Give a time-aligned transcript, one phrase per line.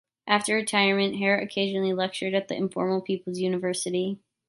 [0.25, 4.17] After retirement, Haret occasionally lectured at the informal "People's University".